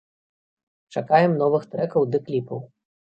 [0.95, 2.65] Чакаем новых трэкаў ды кліпаў!